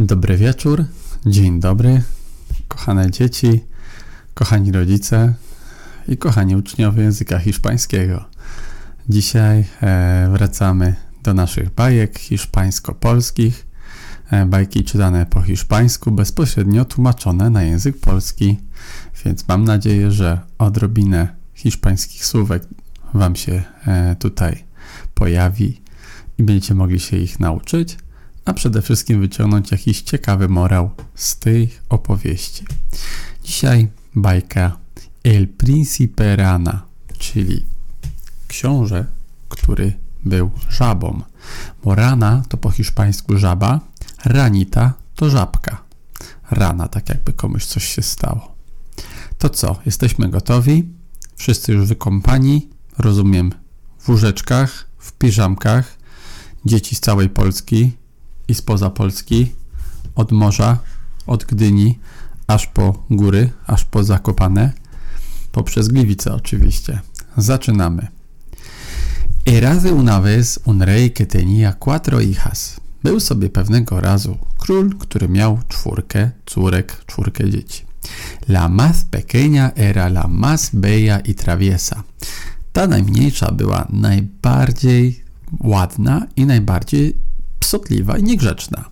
Dobry 0.00 0.36
wieczór, 0.36 0.84
dzień 1.26 1.60
dobry, 1.60 2.02
kochane 2.68 3.10
dzieci, 3.10 3.64
kochani 4.34 4.72
rodzice 4.72 5.34
i 6.08 6.16
kochani 6.16 6.56
uczniowie 6.56 7.02
języka 7.02 7.38
hiszpańskiego. 7.38 8.24
Dzisiaj 9.08 9.64
e, 9.82 10.28
wracamy 10.32 10.94
do 11.22 11.34
naszych 11.34 11.74
bajek 11.74 12.18
hiszpańsko-polskich. 12.18 13.66
E, 14.30 14.46
bajki 14.46 14.84
czytane 14.84 15.26
po 15.26 15.42
hiszpańsku, 15.42 16.10
bezpośrednio 16.10 16.84
tłumaczone 16.84 17.50
na 17.50 17.62
język 17.62 18.00
polski. 18.00 18.58
Więc 19.24 19.48
mam 19.48 19.64
nadzieję, 19.64 20.12
że 20.12 20.40
odrobinę 20.58 21.28
hiszpańskich 21.54 22.26
słówek 22.26 22.62
Wam 23.14 23.36
się 23.36 23.62
e, 23.86 24.16
tutaj 24.16 24.64
pojawi 25.14 25.80
i 26.38 26.42
będziecie 26.42 26.74
mogli 26.74 27.00
się 27.00 27.16
ich 27.16 27.40
nauczyć 27.40 27.98
a 28.44 28.52
przede 28.52 28.82
wszystkim 28.82 29.20
wyciągnąć 29.20 29.70
jakiś 29.70 30.02
ciekawy 30.02 30.48
morał 30.48 30.90
z 31.14 31.38
tej 31.38 31.70
opowieści. 31.88 32.64
Dzisiaj 33.44 33.88
bajka 34.14 34.76
El 35.24 35.48
Príncipe 35.48 36.36
Rana, 36.36 36.82
czyli 37.18 37.66
książę, 38.48 39.06
który 39.48 39.92
był 40.24 40.50
żabą. 40.68 41.22
Bo 41.84 41.94
rana 41.94 42.42
to 42.48 42.56
po 42.56 42.70
hiszpańsku 42.70 43.38
żaba, 43.38 43.80
ranita 44.24 44.92
to 45.14 45.30
żabka. 45.30 45.82
Rana, 46.50 46.88
tak 46.88 47.08
jakby 47.08 47.32
komuś 47.32 47.64
coś 47.64 47.84
się 47.84 48.02
stało. 48.02 48.54
To 49.38 49.48
co, 49.48 49.76
jesteśmy 49.86 50.28
gotowi? 50.28 50.88
Wszyscy 51.36 51.72
już 51.72 51.86
wykąpani, 51.86 52.68
rozumiem, 52.98 53.52
w 53.98 54.08
łóżeczkach, 54.08 54.86
w 54.98 55.12
piżamkach, 55.12 55.96
dzieci 56.64 56.96
z 56.96 57.00
całej 57.00 57.28
Polski, 57.28 57.92
i 58.50 58.54
spoza 58.54 58.90
Polski, 58.90 59.52
od 60.14 60.32
morza, 60.32 60.78
od 61.26 61.44
Gdyni, 61.44 61.98
aż 62.46 62.66
po 62.66 63.04
góry, 63.10 63.50
aż 63.66 63.84
po 63.84 64.04
Zakopane, 64.04 64.72
poprzez 65.52 65.88
Gliwice 65.88 66.34
oczywiście. 66.34 67.00
Zaczynamy. 67.36 68.06
Erazy 69.46 69.92
una 69.92 70.20
vez 70.20 70.60
un 70.64 70.82
rey 70.82 71.10
que 71.10 71.26
tenía 71.26 71.72
cuatro 71.72 72.20
hijas. 72.20 72.80
Był 73.02 73.20
sobie 73.20 73.50
pewnego 73.50 74.00
razu 74.00 74.38
król, 74.58 74.90
który 74.98 75.28
miał 75.28 75.58
czwórkę 75.68 76.30
córek, 76.46 77.04
czwórkę 77.06 77.50
dzieci. 77.50 77.84
La 78.48 78.68
más 78.68 79.04
pequeña 79.10 79.72
era 79.76 80.06
la 80.06 80.26
más 80.28 80.70
bella 80.72 81.20
y 81.20 81.34
traviesa. 81.34 82.02
Ta 82.72 82.86
najmniejsza 82.86 83.52
była 83.52 83.86
najbardziej 83.90 85.24
ładna 85.60 86.26
i 86.36 86.46
najbardziej 86.46 87.14
psotliwa 87.70 88.18
y 88.18 88.22
niegrzeczna. 88.22 88.90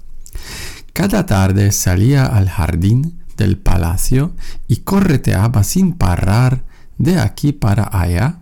Cada 0.93 1.27
tarde 1.27 1.73
salía 1.73 2.27
al 2.27 2.49
jardín 2.49 3.19
del 3.37 3.57
palacio 3.57 4.31
y 4.69 4.77
correteaba 4.77 5.65
sin 5.65 5.93
parar 5.93 6.63
de 6.99 7.19
aquí 7.21 7.53
para 7.53 7.89
allá, 7.93 8.39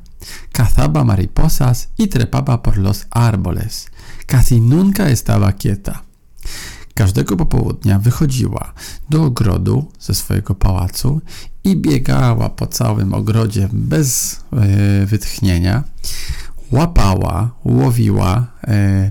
cazaba 0.52 1.04
mariposas 1.04 1.88
y 1.96 2.06
trepaba 2.08 2.62
por 2.62 2.76
los 2.76 3.06
árboles. 3.10 3.86
Casi 4.26 4.60
nunca 4.60 5.08
estaba 5.08 5.52
quieta. 5.52 6.02
Każdego 6.94 7.36
popołudnia 7.36 7.98
wychodziła 7.98 8.72
do 9.10 9.24
ogrodu 9.24 9.90
ze 10.00 10.14
swojego 10.14 10.54
pałacu 10.54 11.20
i 11.64 11.76
biegała 11.76 12.48
po 12.48 12.66
całym 12.66 13.14
ogrodzie 13.14 13.68
bez 13.72 14.40
e, 14.52 15.06
wytchnienia. 15.06 15.84
Łapała, 16.72 17.50
łowiła 17.64 18.46
e, 18.64 19.10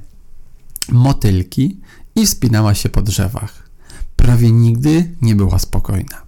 motylki 0.92 1.80
i 2.16 2.26
wspinała 2.26 2.74
się 2.74 2.90
po 2.90 3.02
drzewach. 3.02 3.70
Prawie 4.16 4.52
nigdy 4.52 5.12
nie 5.22 5.36
była 5.36 5.60
spokojna. 5.60 6.26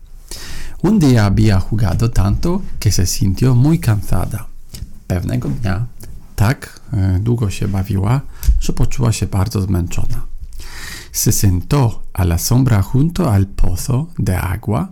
Un 0.83 0.99
día 0.99 1.23
había 1.23 1.59
jugado 1.59 2.09
tanto 2.09 2.61
que 2.79 2.91
se 2.91 3.05
sintió 3.05 3.55
muy 3.55 3.79
cansada. 3.79 4.45
Pewnego 5.07 5.49
dnia 5.49 5.85
tak 6.35 6.79
e, 6.93 7.19
długo 7.19 7.49
się 7.49 7.67
bawiła, 7.67 8.21
że 8.59 8.73
poczuła 8.73 9.11
się 9.11 9.27
bardzo 9.27 9.61
zmęczona. 9.61 10.21
Se 11.11 11.31
sentó 11.31 12.01
a 12.13 12.23
la 12.23 12.37
sombra 12.37 12.83
junto 12.93 13.33
al 13.33 13.45
pozo 13.47 14.07
de 14.19 14.39
agua 14.39 14.87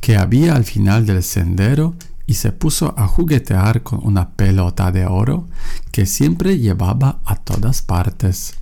que 0.00 0.18
había 0.18 0.54
al 0.54 0.64
final 0.64 1.06
del 1.06 1.22
sendero 1.22 1.94
y 2.26 2.34
se 2.34 2.52
puso 2.52 2.94
a 2.96 3.06
juguetear 3.06 3.82
con 3.82 4.00
una 4.02 4.30
pelota 4.30 4.92
de 4.92 5.06
oro 5.06 5.46
que 5.90 6.06
siempre 6.06 6.58
llevaba 6.58 7.18
a 7.24 7.36
todas 7.36 7.82
partes. 7.82 8.54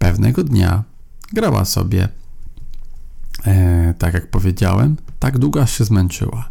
Pewnego 0.00 0.44
dnia 0.44 0.84
grała 1.32 1.64
sobie, 1.64 2.08
e, 3.46 3.94
tak 3.98 4.14
jak 4.14 4.30
powiedziałem, 4.30 4.96
tak 5.18 5.38
długo 5.38 5.62
aż 5.62 5.78
się 5.78 5.84
zmęczyła. 5.84 6.50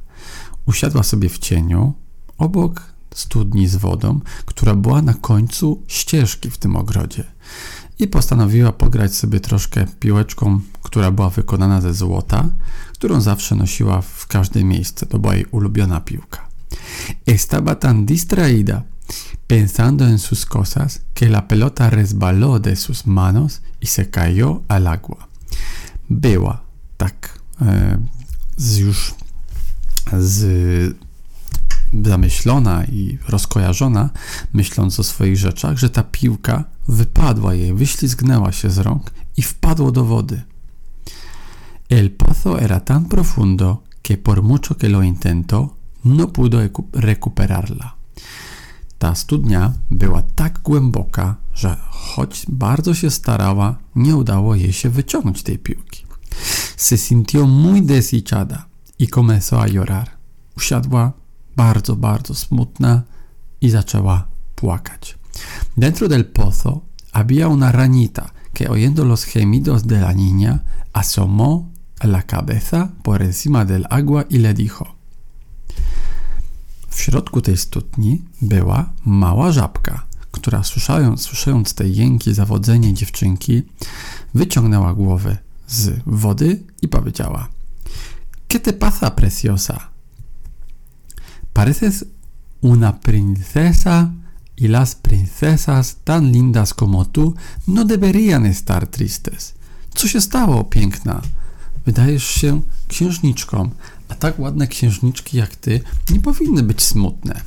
Usiadła 0.66 1.04
sobie 1.04 1.30
w 1.30 1.38
cieniu 1.38 1.94
obok 2.38 2.94
studni 3.14 3.68
z 3.68 3.76
wodą, 3.76 4.20
która 4.46 4.76
była 4.76 5.02
na 5.02 5.14
końcu 5.14 5.84
ścieżki 5.88 6.50
w 6.50 6.58
tym 6.58 6.76
ogrodzie. 6.76 7.24
I 8.00 8.08
postanowiła 8.08 8.72
pograć 8.72 9.16
sobie 9.16 9.40
troszkę 9.40 9.86
piłeczką, 10.00 10.59
która 10.82 11.12
była 11.12 11.30
wykonana 11.30 11.82
ze 11.82 11.94
złota, 11.94 12.50
którą 12.94 13.22
zawsze 13.22 13.56
nosiła 13.56 14.02
w 14.02 14.28
każde 14.28 14.64
miejsce. 14.64 15.06
To 15.06 15.20
była 15.20 15.36
jej 15.36 15.46
ulubiona 15.46 16.02
piłka. 16.02 16.50
Estaba 17.28 17.76
tan 17.76 18.06
distraída 18.06 18.82
pensando 19.50 20.06
en 20.06 20.20
sus 20.20 20.46
cosas 20.46 21.02
que 21.16 21.28
la 21.28 21.48
pelota 21.48 21.90
resbaló 21.90 22.60
de 22.60 22.76
sus 22.76 23.08
manos 23.08 23.62
y 23.80 23.88
se 23.88 24.12
cayó 24.12 24.62
al 24.68 24.86
agua. 24.86 25.28
Była 26.10 26.62
tak 26.98 27.40
e, 27.62 27.98
z 28.58 28.78
już 28.78 29.16
z, 30.20 30.96
zamyślona 32.04 32.86
i 32.86 33.18
rozkojarzona, 33.28 34.09
myśląc 34.54 35.00
o 35.00 35.04
swoich 35.04 35.38
rzeczach, 35.38 35.78
że 35.78 35.90
ta 35.90 36.04
piłka 36.04 36.64
wypadła 36.88 37.54
jej, 37.54 37.74
wyślizgnęła 37.74 38.52
się 38.52 38.70
z 38.70 38.78
rąk 38.78 39.12
i 39.38 39.42
wpadło 39.42 39.92
do 39.92 40.06
wody. 40.06 40.42
El 41.90 42.12
pozo 42.12 42.62
era 42.62 42.80
tan 42.80 43.06
profundo 43.06 43.84
que 44.04 44.18
por 44.18 44.44
mucho 44.44 44.76
que 44.76 44.90
lo 44.90 45.04
intentó, 45.04 45.76
no 46.06 46.28
pudo 46.28 46.59
recuperarla. 46.94 47.96
Ta 49.00 49.16
studnia 49.16 49.74
była 49.92 50.22
tak 50.36 50.60
głęboka, 50.64 51.36
że 51.54 51.78
choć 51.90 52.46
bardzo 52.50 52.94
się 52.94 53.10
starała, 53.10 53.76
nie 53.96 54.16
udało 54.16 54.56
jej 54.56 54.74
się 54.74 54.90
wyciągnąć 54.90 55.44
tej 55.44 55.60
piłki. 55.60 56.06
Se 56.78 56.98
sintió 56.98 57.46
muy 57.46 57.82
desdichada 57.82 58.66
y 59.00 59.08
comenzó 59.08 59.62
a 59.62 59.68
llorar. 59.68 60.09
Usiadła 60.58 61.14
bardzo, 61.56 61.96
bardzo 61.96 62.36
smutna 62.36 63.02
i 63.62 63.70
zaczęła 63.70 64.28
płakać. 64.56 65.18
Dentro 65.78 66.08
del 66.08 66.26
pozo 66.26 66.82
había 67.14 67.48
una 67.48 67.72
ranita 67.72 68.32
que 68.54 68.70
oyendo 68.70 69.06
los 69.06 69.24
gemidos 69.24 69.88
de 69.88 70.00
la 70.00 70.14
niña 70.14 70.59
asomó 70.94 71.70
la 72.04 72.24
cabeza 72.24 72.90
por 73.04 73.22
encima 73.22 73.66
del 73.66 73.86
agua 73.90 74.26
y 74.30 74.38
le 74.38 74.54
dijo 74.54 74.99
w 76.90 77.02
środku 77.02 77.42
tej 77.42 77.58
studni 77.58 78.22
była 78.42 78.90
mała 79.06 79.52
żabka, 79.52 80.06
która 80.32 80.64
słyszając, 80.64 81.22
słyszając 81.22 81.74
te 81.74 81.88
jęki, 81.88 82.34
zawodzenie 82.34 82.94
dziewczynki, 82.94 83.64
wyciągnęła 84.34 84.94
głowę 84.94 85.38
z 85.68 86.02
wody 86.06 86.64
i 86.82 86.88
powiedziała 86.88 87.48
¿Qué 88.50 88.60
te 88.60 88.74
pasa, 88.74 89.12
preciosa? 89.12 89.90
Pareces 91.54 92.06
una 92.62 92.94
princesa 92.94 94.12
y 94.58 94.68
las 94.68 94.96
princesas 94.96 95.98
tan 96.04 96.32
lindas 96.32 96.74
como 96.74 97.06
tú 97.06 97.36
no 97.68 97.86
deberían 97.86 98.46
estar 98.46 98.88
tristes. 98.88 99.54
Co 99.96 100.08
się 100.08 100.22
stało, 100.22 100.64
piękna? 100.64 101.22
Wydajesz 101.85 102.24
się 102.24 102.62
księżniczką, 102.88 103.70
a 104.09 104.16
tak 104.16 104.40
ładne 104.40 104.67
księżniczki 104.67 105.38
jak 105.38 105.56
ty 105.56 105.82
nie 106.09 106.20
powinny 106.20 106.64
być 106.64 106.82
smutne. 106.82 107.41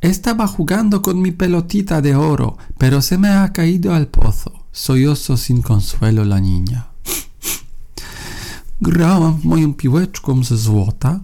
Estaba 0.00 0.46
jugando 0.58 1.00
con 1.00 1.22
mi 1.22 1.32
pelotita 1.32 2.00
de 2.00 2.18
oro, 2.18 2.56
pero 2.78 3.02
se 3.02 3.18
me 3.18 3.28
ha 3.28 3.48
caído 3.48 3.94
al 3.94 4.06
pozo. 4.06 4.50
Sollozo 4.72 5.36
sin 5.36 5.62
consuelo 5.62 6.22
la 6.24 6.40
niña. 6.40 6.80
Grałam 8.80 9.40
moją 9.44 9.74
piłeczką 9.74 10.44
ze 10.44 10.56
złota 10.56 11.20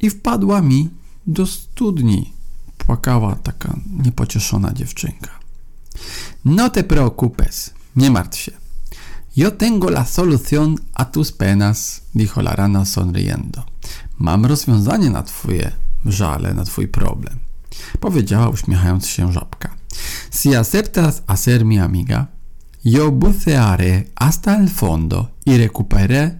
i 0.00 0.10
wpadła 0.10 0.62
mi 0.62 0.90
do 1.26 1.46
studni. 1.46 2.32
Płakała 2.78 3.36
taka 3.36 3.76
niepocieszona 4.04 4.72
dziewczynka. 4.72 5.30
No 6.44 6.70
te 6.70 6.84
preocupes, 6.84 7.70
nie 7.96 8.10
martw 8.10 8.38
się. 8.38 8.52
Yo 9.38 9.52
tengo 9.52 9.88
la 9.88 10.04
solución 10.04 10.80
a 10.94 11.12
tus 11.12 11.30
penas, 11.30 12.02
dijo 12.12 12.42
la 12.42 12.56
rana 12.56 12.84
sonriendo. 12.84 13.64
Mam 14.18 14.46
rozwiązanie 14.46 15.10
na 15.10 15.22
twoje 15.22 15.72
żale, 16.04 16.54
na 16.54 16.64
twój 16.64 16.88
problem. 16.88 17.38
Powiedziała 18.00 18.48
uśmiechając 18.48 19.06
się 19.06 19.32
żabka. 19.32 19.76
Si 20.30 20.54
aceptas 20.54 21.22
a 21.26 21.36
ser 21.36 21.64
mi 21.64 21.78
amiga, 21.78 22.26
Yo 22.84 23.12
bucearé 23.12 24.04
hasta 24.16 24.56
el 24.56 24.68
fondo 24.68 25.28
y 25.46 25.56
recuperé, 25.56 26.38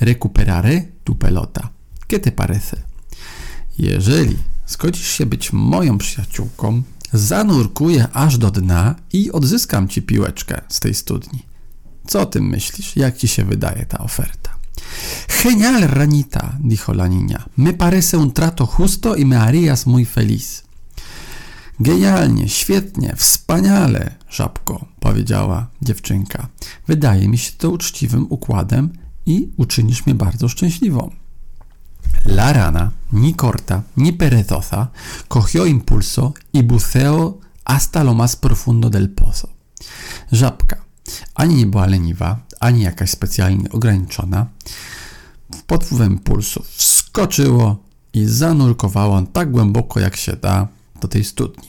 recuperaré 0.00 0.92
tu 1.04 1.14
pelota. 1.14 1.70
¿Qué 2.08 2.18
te 2.18 2.32
parece? 2.32 2.76
Jeżeli 3.78 4.36
zgodzisz 4.66 5.08
się 5.08 5.26
być 5.26 5.52
moją 5.52 5.98
przyjaciółką, 5.98 6.82
zanurkuję 7.12 8.08
aż 8.12 8.38
do 8.38 8.50
dna 8.50 8.94
i 9.12 9.32
odzyskam 9.32 9.88
ci 9.88 10.02
piłeczkę 10.02 10.60
z 10.68 10.80
tej 10.80 10.94
studni. 10.94 11.47
Co 12.08 12.20
o 12.20 12.26
tym 12.26 12.48
myślisz? 12.48 12.96
Jak 12.96 13.16
ci 13.16 13.28
się 13.28 13.44
wydaje 13.44 13.86
ta 13.86 13.98
oferta? 13.98 14.50
Genial, 15.42 15.80
ranita, 15.80 16.56
dijo 16.60 16.92
la 16.92 17.08
niña. 17.08 17.38
Me 17.56 17.72
parece 17.72 18.16
un 18.16 18.32
trato 18.32 18.66
justo 18.66 19.16
y 19.16 19.24
me 19.24 19.36
harías 19.36 19.86
muy 19.86 20.04
feliz. 20.04 20.62
Genialnie, 21.80 22.48
świetnie, 22.48 23.14
wspaniale, 23.16 24.14
żabko, 24.30 24.84
powiedziała 25.00 25.66
dziewczynka. 25.82 26.48
Wydaje 26.86 27.28
mi 27.28 27.38
się 27.38 27.52
to 27.58 27.70
uczciwym 27.70 28.26
układem 28.28 28.92
i 29.26 29.48
uczynisz 29.56 30.06
mnie 30.06 30.14
bardzo 30.14 30.48
szczęśliwą. 30.48 31.10
La 32.24 32.52
rana, 32.52 32.90
ni 33.12 33.34
corta, 33.34 33.82
ni 33.96 34.12
perezosa, 34.12 34.88
cogió 35.28 35.66
impulso 35.66 36.32
y 36.54 36.62
buceó 36.62 37.38
hasta 37.64 38.02
lo 38.02 38.14
más 38.14 38.36
profundo 38.36 38.90
del 38.90 39.08
pozo. 39.08 39.48
Żabka 40.32 40.87
ani 41.34 41.54
nie 41.54 41.66
była 41.66 41.86
leniwa, 41.86 42.38
ani 42.60 42.82
jakaś 42.82 43.10
specjalnie 43.10 43.70
ograniczona. 43.70 44.46
Pod 45.66 45.84
wpływem 45.84 46.12
impulsu 46.12 46.64
wskoczyło 46.76 47.76
i 48.12 48.24
zanurkowało 48.24 49.22
tak 49.22 49.50
głęboko 49.50 50.00
jak 50.00 50.16
się 50.16 50.32
da 50.32 50.68
do 51.00 51.08
tej 51.08 51.24
studni. 51.24 51.68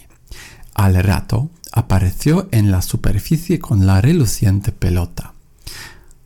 Al 0.73 0.93
rato 0.93 1.47
apareció 1.71 2.51
en 2.51 2.69
la 2.69 2.81
superficie 2.81 3.57
con 3.57 3.85
la 3.85 4.01
reluciente 4.01 4.71
pelota. 4.71 5.31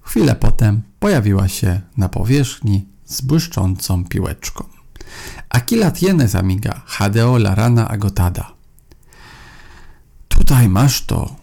Chwilę 0.01 0.35
potem 0.35 0.81
pojawiła 0.99 1.47
się 1.47 1.81
na 1.97 2.09
powierzchni 2.09 2.85
z 3.05 3.21
błyszczącą 3.21 4.05
piłeczką. 4.05 4.63
Aquí 5.49 5.75
la 5.75 5.91
tienes, 5.91 6.35
amiga, 6.35 6.81
jadeó 6.99 7.37
la 7.37 7.55
rana 7.55 7.87
agotada. 7.87 8.53
Tutaj 10.27 10.69
masz 10.69 11.05
to, 11.05 11.35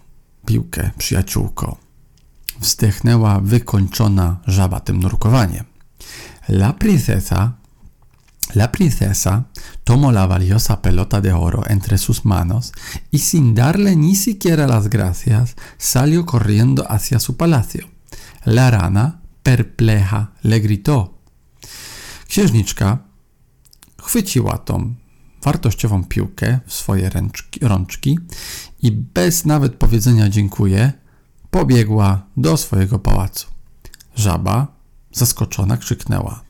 piłkę, 0.51 0.91
przyjaciółko. 0.99 1.77
Wzdechnęła 2.61 3.41
wykończona 3.41 4.37
żaba 4.47 4.81
tym 4.81 5.01
nurkowaniem. 5.01 5.65
La 6.49 6.73
princesa 6.73 7.53
La 8.55 8.69
princesa 8.69 9.45
tomó 9.85 10.11
la 10.11 10.27
valiosa 10.27 10.83
pelota 10.83 11.21
de 11.21 11.33
oro 11.33 11.63
entre 11.67 11.99
sus 11.99 12.25
manos 12.25 12.73
y 13.13 13.19
sin 13.19 13.55
darle 13.55 13.97
ni 13.97 14.17
siquiera 14.17 14.67
las 14.67 14.89
gracias 14.89 15.55
salió 15.79 16.27
corriendo 16.27 16.83
hacia 16.93 17.21
su 17.21 17.37
palacio. 17.37 17.87
La 18.45 18.71
rana, 18.71 19.21
perpleja, 19.43 20.33
le 20.43 20.59
gritó. 20.61 21.15
Księżniczka 22.29 22.99
chwyciła 24.03 24.59
tą 24.59 24.95
wartościową 25.43 26.05
piłkę 26.05 26.61
w 26.67 26.73
swoje 26.73 27.11
ręczki, 27.11 27.61
rączki 27.63 28.19
i 28.83 28.93
bez 28.93 29.45
nawet 29.45 29.75
powiedzenia 29.75 30.29
dziękuję 30.29 30.93
pobiegła 31.51 32.27
do 32.37 32.57
swojego 32.57 32.99
pałacu. 32.99 33.47
Żaba, 34.15 34.67
zaskoczona, 35.13 35.77
krzyknęła: 35.77 36.41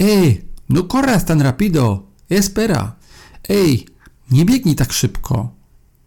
Ej, 0.00 0.44
no 0.68 0.82
corras 0.82 1.24
tan 1.24 1.42
rapido! 1.42 2.02
Espera! 2.30 2.96
Ej, 3.48 3.86
nie 4.30 4.44
biegnij 4.44 4.74
tak 4.76 4.92
szybko! 4.92 5.50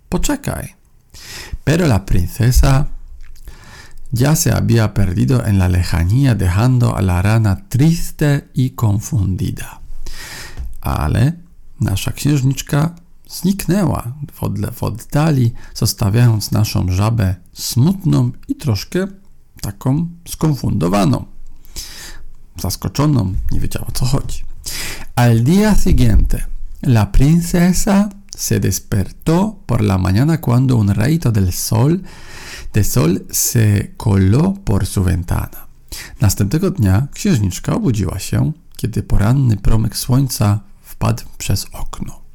Poczekaj! 0.10 0.76
Pero 1.64 1.86
la 1.88 2.00
princesa 2.00 2.86
ya 4.14 4.36
se 4.36 4.52
había 4.52 4.94
perdido 4.94 5.46
en 5.46 5.58
la 5.60 5.68
lejanía 5.68 6.36
dejando 6.36 6.96
a 6.96 7.02
la 7.02 7.22
rana 7.22 7.68
triste 7.70 8.48
y 8.54 8.70
confundida. 8.70 9.80
Ale 10.82 11.34
nasza 11.80 12.12
księżniczka 12.12 12.96
zniknęła 13.30 14.14
w, 14.34 14.74
w 14.74 14.84
oddali, 14.84 15.54
zostawiając 15.74 16.52
naszą 16.52 16.92
żabę 16.92 17.36
smutną 17.54 18.32
i 18.48 18.56
troszkę 18.56 19.08
taką 19.62 20.08
skonfundowaną. 20.28 21.26
Zaskoczoną, 22.62 23.34
nie 23.52 23.60
wiedziała 23.60 23.88
co 23.94 24.06
chodzi. 24.06 24.44
Al 25.16 25.44
día 25.44 25.76
siguiente, 25.76 26.46
la 26.84 27.06
princesa 27.06 28.10
se 28.38 28.60
despertó 28.60 29.56
por 29.66 29.82
la 29.82 29.98
mañana 29.98 30.38
cuando 30.38 30.78
un 30.78 30.90
rayito 30.90 31.32
del 31.32 31.52
sol, 31.52 32.04
de 32.74 32.84
sol 32.84 33.26
se 33.32 33.94
coló 33.98 34.54
por 34.66 34.86
su 34.86 35.04
ventana. 35.04 35.68
Następnego 36.22 36.72
dnia 36.72 37.08
księżniczka 37.14 37.76
obudziła 37.76 38.20
się, 38.20 38.52
kiedy 38.76 39.04
poranny 39.04 39.58
promyk 39.58 39.98
słońca 39.98 40.60
wpadł 40.82 41.24
przez 41.38 41.66
okno. 41.72 42.27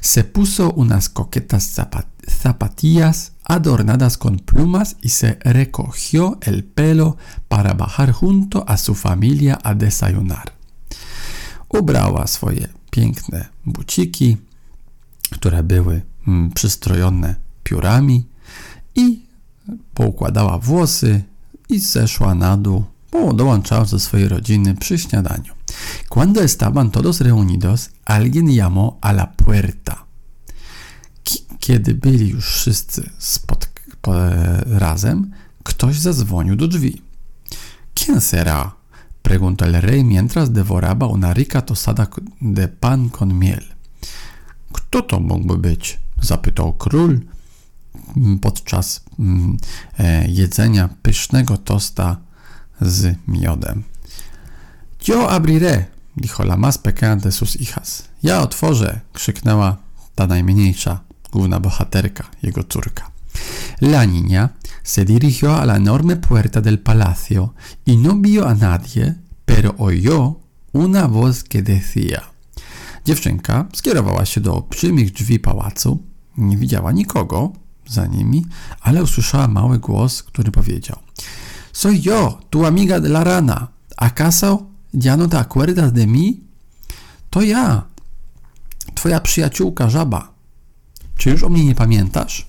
Se 0.00 0.24
puso 0.24 0.70
unas 0.70 1.08
coquetas 1.08 1.74
zapatillas 2.26 3.32
adornadas 3.44 4.18
con 4.18 4.38
plumas 4.38 4.96
y 5.02 5.08
se 5.08 5.38
recogió 5.44 6.38
el 6.42 6.64
pelo 6.64 7.16
para 7.48 7.74
bajar 7.74 8.12
junto 8.12 8.64
a 8.68 8.76
su 8.76 8.94
familia 8.94 9.58
a 9.62 9.74
desayunar. 9.74 10.52
Ubrała 11.68 12.26
swoje 12.26 12.68
piękne 12.90 13.48
buciki, 13.66 14.36
które 15.30 15.62
były 15.62 16.02
mm, 16.26 16.50
przystrojone 16.50 17.34
piórami 17.62 18.26
i 18.94 19.22
poukładała 19.94 20.58
włosy 20.58 21.22
i 21.68 21.78
zeszła 21.78 22.34
na 22.34 22.56
dół, 22.56 22.84
dołączając 23.34 23.90
do 23.90 23.98
swojej 23.98 24.28
rodziny 24.28 24.74
przy 24.74 24.98
śniadaniu. 24.98 25.52
Cuando 26.08 26.42
estaban 26.42 26.90
todos 26.90 27.20
reunidos, 27.20 27.90
alguien 28.08 28.48
llamó 28.48 28.98
a 29.00 29.12
la 29.12 29.26
puerta. 29.26 30.04
Kiedy 31.58 31.94
byli 31.94 32.28
już 32.28 32.46
wszyscy 32.46 33.10
razem, 34.66 35.30
ktoś 35.62 35.98
zadzwonił 35.98 36.56
do 36.56 36.68
drzwi. 36.68 37.02
¿Quién 37.94 38.20
será? 38.20 38.70
Preguntó 39.22 39.64
el 39.64 39.82
rey 39.82 40.04
mientras 40.04 40.52
devoraba 40.52 41.06
una 41.06 41.34
rica 41.34 41.62
tostada 41.62 42.08
de 42.40 42.68
pan 42.68 43.10
con 43.10 43.38
miel. 43.38 43.64
Kto 44.72 45.02
to 45.02 45.20
mógłby 45.20 45.58
być? 45.58 45.98
zapytał 46.22 46.72
król 46.72 47.20
podczas 48.40 49.00
mm, 49.18 49.56
e, 49.98 50.28
jedzenia 50.28 50.88
pysznego 51.02 51.56
tosta 51.56 52.16
z 52.80 53.16
miodem. 53.28 53.82
Yo 55.08 55.30
abriré, 55.30 55.84
dijo 56.20 56.44
la 56.44 56.56
más 56.56 56.78
pequeña 56.78 57.16
de 57.16 57.32
sus 57.32 57.56
hijas. 57.56 58.04
Ja 58.22 58.40
otworzę, 58.42 59.00
krzyknęła 59.12 59.76
ta 60.14 60.26
najmniejsza, 60.26 61.00
główna 61.32 61.60
bohaterka, 61.60 62.24
jego 62.42 62.64
córka. 62.64 63.10
La 63.80 64.04
niña 64.04 64.48
se 64.82 65.04
dirigió 65.04 65.56
a 65.56 65.64
la 65.64 65.76
enorme 65.76 66.16
puerta 66.16 66.60
del 66.60 66.78
palacio 66.78 67.54
y 67.86 67.96
no 67.96 68.20
vio 68.20 68.48
a 68.48 68.54
nadie, 68.54 69.14
pero 69.44 69.74
oyó 69.78 70.40
una 70.72 71.06
voz 71.06 71.44
que 71.44 71.62
decía. 71.62 72.22
Dziewczynka 73.04 73.66
skierowała 73.72 74.24
się 74.24 74.40
do 74.40 74.54
olbrzymich 74.54 75.12
drzwi 75.12 75.38
pałacu. 75.38 76.02
Nie 76.36 76.56
widziała 76.56 76.92
nikogo 76.92 77.52
za 77.86 78.06
nimi, 78.06 78.46
ale 78.80 79.02
usłyszała 79.02 79.48
mały 79.48 79.78
głos, 79.78 80.22
który 80.22 80.50
powiedział: 80.50 80.98
Soy 81.72 81.98
yo, 81.98 82.38
tu 82.50 82.66
amiga 82.66 83.00
de 83.00 83.08
la 83.08 83.24
rana. 83.24 83.68
¿Acaso 83.96 84.66
ya 84.92 85.16
no 85.16 85.28
te 85.28 85.36
acuerdas 85.36 85.92
de 85.92 86.06
mí? 86.06 86.40
To 87.30 87.42
ja, 87.42 87.84
twoja 88.94 89.20
przyjaciółka 89.20 89.90
żaba. 89.90 90.32
Czy 91.16 91.30
już 91.30 91.42
o 91.42 91.48
mnie 91.48 91.64
nie 91.64 91.74
pamiętasz? 91.74 92.46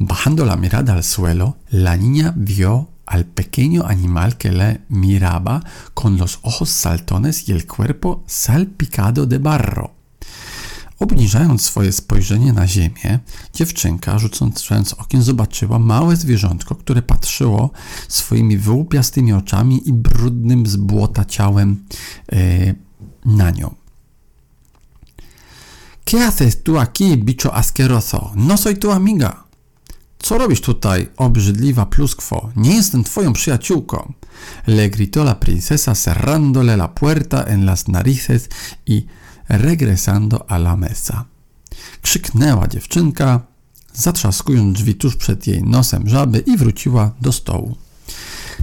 Bajando 0.00 0.44
la 0.44 0.56
mirada 0.56 0.92
al 0.92 1.02
suelo, 1.02 1.56
la 1.72 1.96
niña 1.96 2.32
vio 2.36 2.86
al 3.06 3.24
pequeño 3.24 3.86
animal 3.86 4.36
que 4.36 4.52
le 4.52 4.80
miraba 4.88 5.62
con 5.94 6.16
los 6.16 6.38
ojos 6.42 6.70
saltones 6.70 7.48
y 7.48 7.52
el 7.52 7.66
cuerpo 7.66 8.24
salpicado 8.26 9.26
de 9.26 9.38
barro. 9.38 9.99
Obniżając 11.00 11.62
swoje 11.62 11.92
spojrzenie 11.92 12.52
na 12.52 12.66
ziemię, 12.66 13.18
dziewczynka, 13.54 14.18
rzucąc 14.18 14.94
okiem, 14.98 15.22
zobaczyła 15.22 15.78
małe 15.78 16.16
zwierzątko, 16.16 16.74
które 16.74 17.02
patrzyło 17.02 17.70
swoimi 18.08 18.58
wyłupiastymi 18.58 19.32
oczami 19.32 19.88
i 19.88 19.92
brudnym 19.92 20.66
z 20.66 20.76
błota 20.76 21.24
ciałem 21.24 21.84
yy, 22.32 22.74
na 23.24 23.50
nią. 23.50 23.74
¿Qué 26.04 26.18
haces 26.18 26.62
tú 26.62 26.78
aquí, 26.78 27.16
bicho 27.16 27.54
asqueroso? 27.54 28.32
No 28.36 28.56
soy 28.56 28.76
tu 28.76 28.90
amiga. 28.90 29.44
Co 30.18 30.38
robisz 30.38 30.60
tutaj, 30.60 31.08
obrzydliwa 31.16 31.86
pluskwo? 31.86 32.50
Nie 32.56 32.74
jestem 32.74 33.04
twoją 33.04 33.32
przyjaciółką. 33.32 34.12
Le 34.66 34.90
gritó 34.90 35.22
la 35.22 35.34
princesa 35.34 35.94
cerrándole 35.94 36.74
la 36.74 36.88
puerta 36.88 37.44
en 37.44 37.64
las 37.66 37.88
narices 37.88 38.48
y 38.88 39.06
regresando 39.58 40.50
a 40.50 40.58
la 40.58 40.76
mesa. 40.76 41.24
Krzyknęła 42.02 42.68
dziewczynka, 42.68 43.40
zatrzaskując 43.94 44.76
drzwi 44.76 44.94
tuż 44.94 45.16
przed 45.16 45.46
jej 45.46 45.62
nosem 45.62 46.08
żaby 46.08 46.38
i 46.38 46.56
wróciła 46.56 47.12
do 47.20 47.32
stołu. 47.32 47.76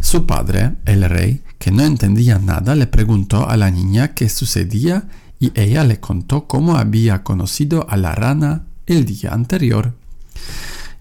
Su 0.02 0.22
padre, 0.22 0.72
el 0.86 1.02
rey, 1.10 1.42
que 1.60 1.72
no 1.72 1.84
entendía 1.84 2.40
nada, 2.40 2.76
le 2.76 2.88
preguntó 2.88 3.50
a 3.50 3.58
la 3.58 3.72
niña 3.72 4.14
qué 4.14 4.30
sucedía 4.30 5.02
y 5.40 5.52
ella 5.56 5.84
le 5.84 6.00
contó 6.00 6.48
cómo 6.48 6.78
había 6.78 7.24
conocido 7.24 7.90
a 7.90 7.98
la 7.98 8.16
rana 8.16 8.64
el 8.86 9.06
día 9.06 9.34
anterior. 9.34 9.94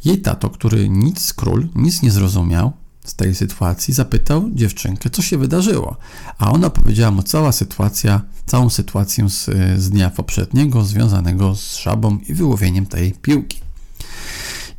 Jej 0.03 0.19
tato, 0.19 0.51
który 0.51 0.89
nic, 0.89 1.33
król, 1.33 1.69
nic 1.75 2.03
nie 2.03 2.11
zrozumiał 2.11 2.73
z 3.07 3.15
tej 3.15 3.35
sytuacji, 3.35 3.95
zapytał 3.95 4.51
dziewczynkę, 4.55 5.11
co 5.11 5.23
się 5.23 5.39
wydarzyło. 5.39 5.97
A 6.39 6.53
ona 6.53 6.71
powiedziała 6.71 7.11
mu 7.11 7.23
cała 7.23 7.53
sytuacja, 7.53 8.23
całą 8.47 8.71
sytuację 8.71 9.31
z, 9.31 9.45
z 9.81 9.91
dnia 9.91 10.11
poprzedniego, 10.11 10.85
związanego 10.85 11.55
z 11.55 11.77
żabą 11.77 12.19
i 12.29 12.35
wyłowieniem 12.35 12.87
tej 12.87 13.13
piłki. 13.13 13.61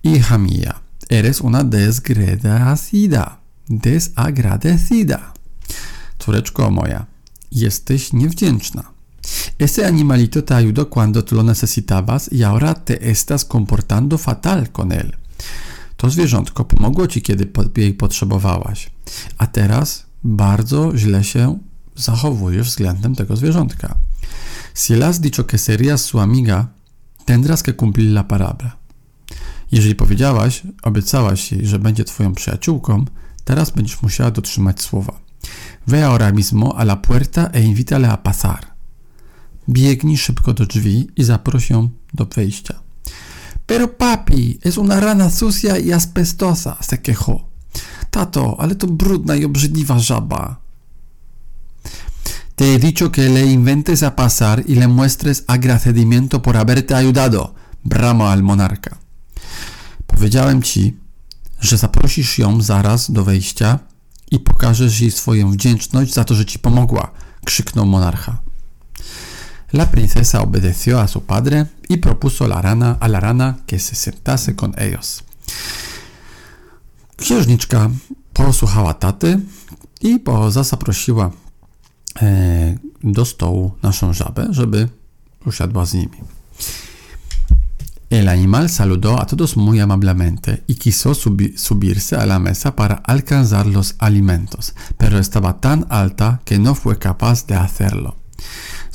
Hija 0.03 0.38
mía, 0.38 0.74
eres 1.10 1.41
una 1.41 1.63
desagradecida. 1.63 3.38
Desagradecida. 3.69 5.34
Córeczko 6.19 6.72
moja, 6.72 7.05
jesteś 7.51 8.13
niewdzięczna. 8.13 8.98
Ese 9.60 9.86
animalito 9.86 10.43
te 10.43 10.53
ayudó 10.53 10.89
cuando 10.89 11.24
tú 11.24 11.36
lo 11.36 11.43
necesitabas 11.43 12.31
y 12.31 12.43
ahora 12.43 12.74
te 12.74 13.10
estás 13.10 13.43
comportando 13.43 14.17
fatal 14.17 14.72
con 14.72 14.91
él. 14.91 15.15
To 15.98 16.10
zwierzątko 16.10 16.66
pomogło 16.66 17.08
ci, 17.08 17.22
kiedy 17.22 17.51
jej 17.77 17.94
potrzebowałaś, 17.94 18.89
a 19.38 19.48
teraz 19.48 20.06
bardzo 20.24 20.98
źle 20.98 21.24
się 21.24 21.60
zachowujesz 21.96 22.68
względem 22.68 23.16
tego 23.16 23.36
zwierzątka. 23.36 23.98
Si 24.75 24.94
le 24.94 25.06
has 25.06 25.20
dicho 25.20 25.44
que 25.44 25.58
serías 25.58 26.01
su 26.01 26.20
amiga, 26.20 26.68
tendrás 27.25 27.63
que 27.63 27.74
cumplir 27.74 28.12
la 28.12 28.24
palabra. 28.24 28.77
Jeżeli 29.72 29.96
powiedziałaś, 29.96 30.62
obiecałaś 30.84 31.51
jej, 31.51 31.68
że 31.68 31.80
będzie 31.80 32.04
twoją 32.04 32.34
przyjaciółką, 32.34 33.06
teraz 33.46 33.70
będziesz 33.70 34.01
musiała 34.01 34.32
dotrzymać 34.32 34.82
słowa. 34.82 35.20
Ve 35.88 36.06
ahora 36.06 36.32
mismo 36.32 36.77
a 36.77 36.84
la 36.84 36.96
puerta 36.96 37.50
e 37.54 37.62
invítale 37.62 38.10
a 38.10 38.18
pasar. 38.18 38.66
Biegnij 39.70 40.18
szybko 40.18 40.54
do 40.54 40.66
drzwi 40.66 41.08
i 41.16 41.24
zaproś 41.24 41.70
ją 41.70 41.89
do 42.13 42.25
wejścia. 42.25 42.87
Pero 43.68 43.98
papi, 43.98 44.60
es 44.64 44.78
una 44.78 45.00
rana 45.00 45.30
sucia 45.30 45.78
y 45.78 45.92
aspestosa, 45.92 46.78
se 46.82 47.02
quejó. 47.02 47.50
Tato, 48.10 48.56
ale 48.60 48.76
to 48.76 48.88
brudna 48.88 49.36
i 49.36 49.46
obrzydliwa 49.46 50.00
żaba. 50.00 50.60
Te 52.56 52.74
he 52.74 52.80
dicho 52.80 53.12
que 53.12 53.30
le 53.30 53.46
inventes 53.46 54.04
a 54.04 54.16
pasar 54.16 54.64
y 54.68 54.76
le 54.76 54.88
muestres 54.88 55.44
agradecimiento 55.48 56.42
por 56.42 56.58
haberte 56.58 56.96
ayudado, 56.96 57.54
bramó 57.84 58.30
al 58.30 58.42
monarca. 58.42 58.98
Powiedziałem 60.08 60.64
ci, 60.64 60.96
że 61.60 61.78
zaprosisz 61.78 62.40
ją 62.40 62.62
zaraz 62.62 63.12
do 63.12 63.24
wejścia 63.24 63.80
i 64.32 64.40
pokażesz 64.40 65.02
jej 65.02 65.12
swoją 65.12 65.52
wdzięczność 65.52 66.14
za 66.14 66.24
to, 66.24 66.36
że 66.36 66.46
ci 66.46 66.60
pomogła, 66.60 67.12
krzyknął 67.46 67.86
monarcha. 67.86 68.42
La 69.72 69.92
princesa 69.92 70.42
obedeció 70.42 71.00
a 71.00 71.08
su 71.08 71.24
padre 71.24 71.66
y 71.90 71.98
propuso 71.98 72.46
a 72.46 72.48
la 72.48 72.62
rana, 72.62 72.98
a 73.00 73.08
la 73.08 73.20
rana 73.20 73.60
que 73.66 73.80
se 73.80 73.96
sentase 73.96 74.56
con 74.56 74.74
ellos. 74.78 75.24
Księżniczka 77.18 77.90
posłuchała 78.34 78.94
taty 78.94 79.40
i 80.02 80.20
zaprosiła 80.62 81.32
e, 82.22 82.78
do 83.04 83.26
stołu 83.26 83.72
naszą 83.84 84.14
żabę, 84.14 84.48
żeby 84.50 84.88
usiadła 85.46 85.86
z 85.86 85.94
nimi. 85.94 86.18
El 88.10 88.30
animal 88.30 88.70
saludó 88.70 89.20
a 89.20 89.26
todos 89.26 89.58
muy 89.58 89.82
amablemente 89.82 90.64
y 90.68 90.76
quiso 90.76 91.14
subirse 91.14 92.16
a 92.16 92.26
la 92.26 92.40
mesa 92.40 92.74
para 92.74 92.96
alcanzar 92.96 93.66
los 93.66 93.96
alimentos, 94.00 94.74
pero 94.98 95.20
estaba 95.20 95.60
tan 95.60 95.86
alta 95.90 96.40
que 96.46 96.58
no 96.58 96.74
fue 96.74 96.98
capaz 96.98 97.46
de 97.48 97.56
hacerlo. 97.56 98.16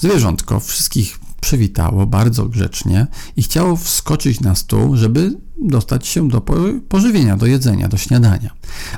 Zwierzątko 0.02 0.60
wszystkich 0.60 1.18
przywitało 1.40 2.06
bardzo 2.06 2.46
grzecznie 2.46 3.06
i 3.36 3.42
chciało 3.42 3.76
wskoczyć 3.76 4.40
na 4.40 4.54
stół, 4.54 4.96
żeby 4.96 5.38
dostać 5.60 6.06
się 6.06 6.28
do 6.28 6.40
pożywienia, 6.88 7.36
do 7.36 7.46
jedzenia, 7.46 7.88
do 7.88 7.96
śniadania. 7.96 8.50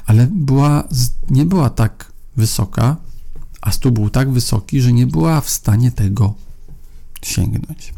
Ale 0.06 0.28
była, 0.32 0.88
nie 1.30 1.44
była 1.44 1.70
tak 1.70 2.12
wysoka, 2.36 2.96
a 3.60 3.72
stół 3.72 3.92
był 3.92 4.10
tak 4.10 4.30
wysoki, 4.30 4.80
że 4.80 4.92
nie 4.92 5.06
była 5.06 5.40
w 5.40 5.50
stanie 5.50 5.92
tego 5.92 6.34
sięgnąć. 7.22 7.94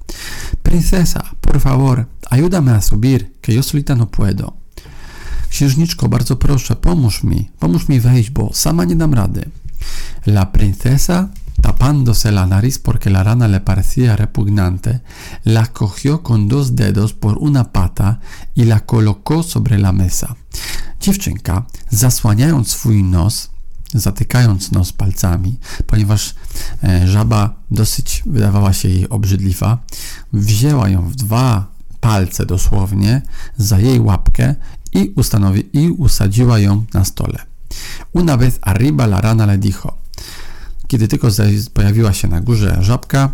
Princesa, 0.63 1.23
por 1.41 1.61
favor, 1.61 2.05
ayúdame 2.31 2.75
a 2.75 2.81
subir, 2.81 3.27
que 3.43 3.55
yo 3.55 3.63
solita 3.63 3.95
no 3.95 4.07
puedo. 4.07 4.53
Księżniczko, 5.51 6.09
bardzo 6.09 6.37
proszę, 6.37 6.77
pomóż 6.77 7.25
mi, 7.25 7.51
pomóż 7.59 7.89
mi 7.89 8.01
wejść, 8.01 8.31
bo 8.31 8.51
sama 8.53 8.85
nie 8.85 8.97
dam 8.97 9.15
rady. 9.15 9.51
La 10.27 10.47
princesa, 10.47 11.29
tapándose 11.61 12.33
la 12.33 12.47
nariz 12.47 12.79
porque 12.79 13.11
la 13.11 13.23
rana 13.23 13.49
le 13.49 13.61
parecía 13.61 14.17
repugnante, 14.17 15.01
la 15.45 15.67
cogió 15.67 16.23
con 16.23 16.49
dos 16.49 16.77
dedos 16.77 17.13
por 17.13 17.39
una 17.39 17.73
pata 17.73 18.21
y 18.55 18.65
la 18.65 18.81
colocó 18.81 19.43
sobre 19.43 19.79
la 19.79 19.93
mesa. 19.93 20.37
Dziewczynka, 21.01 21.67
zasłaniając 21.91 22.69
swój 22.69 23.03
nos, 23.03 23.51
zatykając 23.95 24.73
nos 24.73 24.93
palcami, 24.93 25.59
ponieważ 25.87 26.35
e, 26.83 27.07
żaba 27.07 27.55
dosyć 27.71 28.23
wydawała 28.27 28.73
się 28.73 28.89
jej 28.89 29.09
obrzydliwa, 29.09 29.79
wzięła 30.33 30.89
ją 30.89 31.09
w 31.09 31.15
dwa 31.15 31.67
palce 32.01 32.47
dosłownie 32.47 33.23
za 33.57 33.79
jej 33.79 34.01
łapkę 34.01 34.55
ustanowi, 35.17 35.69
i 35.73 35.91
usadziła 35.91 36.59
ją 36.59 36.85
na 36.95 37.05
stole. 37.05 37.39
Una 38.13 38.37
vez 38.37 38.59
arriba 38.63 39.05
la 39.05 39.21
rana 39.21 39.47
le 39.47 39.59
dijo. 39.59 40.06
Kiedy 40.89 41.09
tylko 41.09 41.29
pojawiła 41.75 42.13
się 42.13 42.29
na 42.29 42.41
górze 42.41 42.79
żabka, 42.81 43.33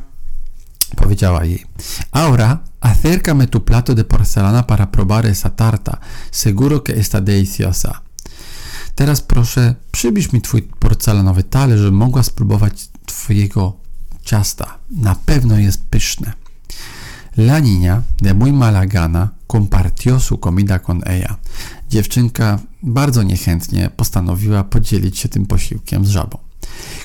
powiedziała 0.96 1.44
jej: 1.44 1.64
Ahora 2.12 2.58
acércame 2.80 3.46
tu 3.46 3.60
plato 3.60 3.94
de 3.94 4.04
porcelana 4.04 4.62
para 4.62 4.86
probar 4.86 5.26
esa 5.26 5.50
tarta. 5.50 5.98
Seguro 6.30 6.80
que 6.80 6.92
está 6.96 7.20
deliciosa. 7.20 8.00
Teraz 8.94 9.20
proszę, 9.20 9.74
przybliż 9.92 10.32
mi 10.32 10.40
twój 10.40 10.62
porcelanowy 10.62 11.42
talerz, 11.42 11.80
żebym 11.80 11.94
mogła 11.94 12.22
spróbować 12.22 12.88
twojego 13.06 13.76
ciasta. 14.22 14.78
Na 14.90 15.14
pewno 15.14 15.58
jest 15.58 15.82
pyszne. 15.90 16.32
La 17.36 17.60
niña, 17.60 18.02
de 18.20 18.34
muy 18.34 18.52
mala 18.52 18.86
gana, 18.86 19.28
compartió 19.46 20.20
su 20.20 20.38
comida 20.38 20.78
con 20.78 21.02
ella. 21.06 21.36
Dziewczynka 21.90 22.58
bardzo 22.82 23.22
niechętnie 23.22 23.90
postanowiła 23.96 24.64
podzielić 24.64 25.18
się 25.18 25.28
tym 25.28 25.46
posiłkiem 25.46 26.04
z 26.04 26.08
żabą. 26.08 26.38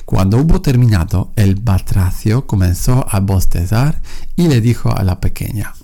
Cuando 0.08 0.38
hubo 0.38 0.62
terminado, 0.62 1.32
el 1.36 1.54
batracio 1.56 2.46
comenzó 2.46 3.04
a 3.10 3.20
bostezar 3.20 4.00
y 4.36 4.48
le 4.48 4.62
dijo 4.62 4.90
a 4.96 5.02
la 5.04 5.20
pequeña. 5.20 5.74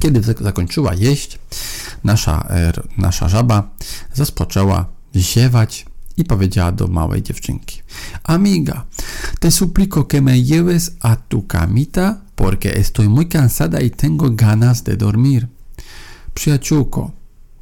Kiedy 0.00 0.20
zakończyła 0.20 0.94
jeść, 0.94 1.38
nasza, 2.04 2.46
e, 2.50 2.72
nasza 2.96 3.28
żaba 3.28 3.70
rozpoczęła 4.16 4.86
ziewać 5.14 5.86
i 6.16 6.24
powiedziała 6.24 6.72
do 6.72 6.88
małej 6.88 7.22
dziewczynki: 7.22 7.82
Amiga, 8.24 8.84
te 9.40 9.50
suplico 9.50 10.04
que 10.04 10.20
me 10.20 10.42
lleves 10.42 10.90
a 11.00 11.16
tu 11.16 11.42
camita 11.42 12.20
porque 12.34 12.76
estoy 12.76 13.08
muy 13.08 13.26
cansada 13.26 13.80
y 13.80 13.90
tengo 13.90 14.30
ganas 14.30 14.82
de 14.82 14.96
dormir. 14.96 15.46
Przyjaciółko, 16.34 17.10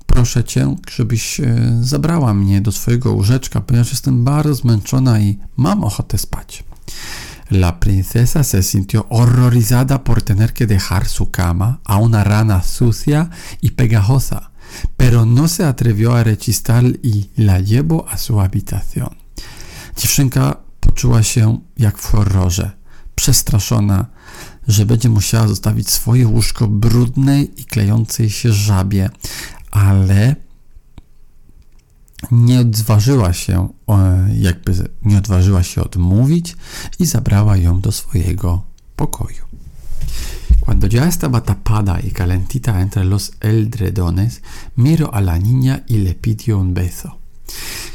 proszę 0.07 0.45
cię, 0.45 0.77
żebyś 0.97 1.41
e, 1.41 1.79
zabrała 1.81 2.35
mnie 2.35 2.61
do 2.61 2.73
swojego 2.73 3.13
łóżeczka, 3.13 3.61
ponieważ 3.61 3.91
jestem 3.91 4.25
bardzo 4.25 4.55
zmęczona 4.55 5.21
i 5.21 5.39
mam 5.57 5.85
ochotę 5.85 6.19
spać. 6.19 6.65
La 7.51 7.73
princesa 7.73 8.45
se 8.45 8.63
sintió 8.63 9.05
horrorizada 9.11 9.99
por 9.99 10.23
tener 10.23 10.53
que 10.55 10.67
dejar 10.67 11.07
su 11.09 11.27
cama 11.27 11.79
a 11.85 11.99
una 11.99 12.25
rana 12.25 12.63
sucia 12.63 13.29
y 13.63 13.71
pegajosa 13.71 14.55
pero 14.97 15.25
no 15.25 15.49
se 15.49 15.65
atrevió 15.65 16.15
a 16.15 16.25
rechistar 16.25 16.85
y 17.03 17.31
la 17.37 17.61
llevó 17.61 18.07
a 18.09 18.19
su 18.19 18.41
habitación. 18.41 19.15
Dziewczynka 19.97 20.57
poczuła 20.81 21.23
się 21.23 21.59
jak 21.77 21.99
w 21.99 22.07
horrorze, 22.07 22.71
przestraszona, 23.15 24.07
że 24.69 24.87
będzie 24.87 25.09
musiała 25.09 25.49
zostawić 25.49 25.91
swoje 25.91 26.29
łóżko 26.29 26.69
brudnej 26.69 27.61
i 27.61 27.65
klejącej 27.65 28.31
się 28.31 28.53
żabie, 28.53 29.11
ale 29.75 30.37
nie 32.31 32.61
odważyła 32.61 33.33
się, 33.33 33.69
jakby 34.41 34.89
nie 35.03 35.19
odważyła 35.19 35.63
się 35.63 35.85
odmówić 35.85 36.57
i 36.99 37.07
zabrała 37.07 37.57
ją 37.57 37.81
do 37.81 37.93
swojego 37.93 38.63
pokoju. 38.97 39.45
Cuando 40.61 40.87
ya 40.87 41.07
estaba 41.07 41.41
tapada 41.41 42.01
y 42.01 42.11
calentita 42.11 42.81
entre 42.81 43.05
los 43.05 43.33
eldredones, 43.41 44.41
miró 44.77 45.15
a 45.15 45.21
la 45.21 45.39
niña 45.39 45.81
y 45.89 45.99
le 45.99 46.15
pidió 46.15 46.59
un 46.59 46.75
beso. 46.75 47.11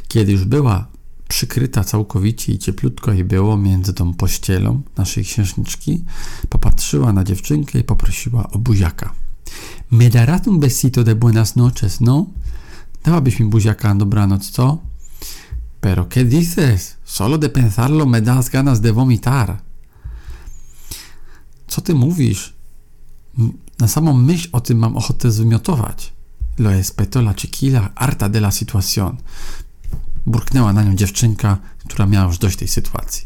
Kiedy 0.07 0.31
już 0.31 0.45
była 0.45 0.87
przykryta 1.27 1.83
całkowicie 1.83 2.53
i 2.53 2.59
cieplutko 2.59 3.13
jej 3.13 3.23
było 3.23 3.57
między 3.57 3.93
tą 3.93 4.13
pościelą 4.13 4.81
naszej 4.97 5.23
księżniczki, 5.23 6.03
popatrzyła 6.49 7.13
na 7.13 7.23
dziewczynkę 7.23 7.79
i 7.79 7.83
poprosiła 7.83 8.49
o 8.51 8.57
buziaka. 8.59 9.13
Me 9.91 10.09
darás 10.09 10.45
un 10.47 10.59
besito 10.59 11.03
de 11.03 11.15
buenas 11.15 11.55
noches, 11.55 11.99
¿no? 11.99 12.27
Dałabyś 13.03 13.39
mi 13.39 13.45
buziaka 13.49 13.95
dobranoc, 13.95 14.49
co? 14.49 14.79
Pero 15.81 16.09
¿qué 16.09 16.23
dices? 16.25 16.97
Solo 17.05 17.37
de 17.37 17.49
pensarlo 17.49 18.05
me 18.05 18.21
das 18.21 18.49
ganas 18.49 18.81
de 18.81 18.91
vomitar. 18.91 19.61
Co 21.67 21.81
ty 21.81 21.93
mówisz? 21.93 22.53
Na 23.79 23.87
samą 23.87 24.13
myśl 24.13 24.49
o 24.51 24.61
tym 24.61 24.77
mam 24.77 24.97
ochotę 24.97 25.31
zwymiotować. 25.31 26.13
Lo 26.57 26.71
espetó 26.71 27.21
la 27.21 27.33
chiquilla 27.33 27.89
harta 27.95 28.29
de 28.29 28.39
la 28.39 28.51
situación. 28.51 29.17
Burknęła 30.25 30.73
na 30.73 30.83
nią 30.83 30.95
dziewczynka, 30.95 31.57
która 31.87 32.05
miała 32.05 32.27
już 32.27 32.37
dość 32.37 32.57
tej 32.57 32.67
sytuacji. 32.67 33.25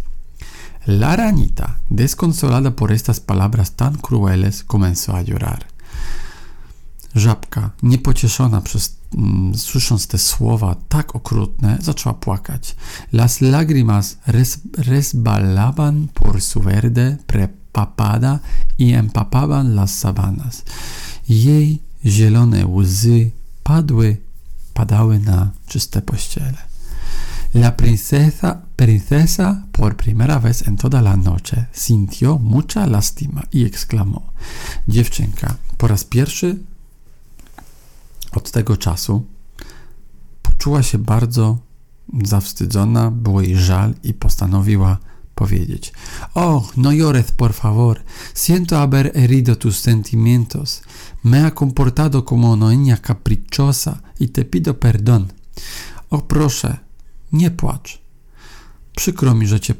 La 0.87 1.15
ranita, 1.15 1.75
desconsolada 1.91 2.71
por 2.71 2.91
estas 2.91 3.19
palabras 3.19 3.75
tan 3.75 3.97
crueles, 3.97 4.63
comenzó 4.63 5.15
a 5.15 5.21
llorar. 5.21 5.72
Żabka, 7.15 7.69
niepocieszona 7.83 8.61
przez, 8.61 8.97
mm, 9.15 9.57
słysząc 9.57 10.07
te 10.07 10.17
słowa 10.17 10.75
tak 10.89 11.15
okrutne, 11.15 11.77
zaczęła 11.81 12.13
płakać. 12.13 12.75
Las 13.13 13.41
lágrimas 13.41 14.17
res, 14.27 14.59
resbalaban 14.77 16.07
por 16.13 16.41
su 16.41 16.61
verde 16.61 17.17
prepapada 17.27 18.39
y 18.79 18.93
empapaban 18.95 19.75
las 19.75 19.99
sabanas. 19.99 20.63
Jej 21.29 21.79
zielone 22.05 22.65
łzy 22.65 23.31
padły, 23.63 24.17
padały 24.73 25.19
na 25.19 25.51
czyste 25.67 26.01
pościele. 26.01 26.73
La 27.53 27.71
princesa, 27.71 28.61
princesa 28.75 29.63
por 29.71 29.95
primera 29.95 30.39
vez 30.39 30.67
en 30.67 30.77
toda 30.77 31.01
la 31.01 31.15
noche 31.15 31.65
sintió 31.71 32.39
mucha 32.39 32.87
lástima 32.87 33.43
y 33.51 33.65
exclamó. 33.65 34.21
Dziewczynka 34.87 35.55
po 35.77 35.87
raz 35.87 36.03
pierwszy 36.03 36.59
od 38.37 38.51
tego 38.51 38.77
czasu 38.77 39.25
poczuła 40.41 40.83
się 40.83 40.97
bardzo 40.97 41.57
zawstydzona, 42.23 43.11
było 43.11 43.41
jej 43.41 43.57
żal 43.57 43.93
i 44.03 44.13
postanowiła 44.13 44.97
powiedzieć: 45.35 45.93
Oh, 46.33 46.71
no 46.77 46.91
llores, 46.91 47.31
por 47.31 47.53
favor. 47.53 48.03
Siento 48.35 48.75
haber 48.75 49.11
herido 49.13 49.55
tus 49.55 49.79
sentimientos. 49.79 50.81
Me 51.23 51.41
ha 51.41 51.51
comportado 51.51 52.25
como 52.25 52.51
una 52.51 52.71
niña 52.71 52.97
caprichosa 52.97 54.01
y 54.19 54.27
te 54.27 54.45
pido 54.45 54.73
perdón. 54.73 55.27
O 56.09 56.17
proszę, 56.21 56.77
nie 57.31 57.51
płacz. 57.51 58.01
Przykro 58.95 59.33
mi, 59.35 59.47
że 59.47 59.59
cię 59.59 59.75